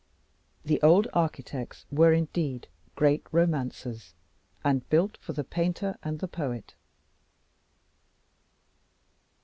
[0.65, 4.15] The old architects were indeed great romancers,
[4.63, 6.73] and built for the painter and the poet.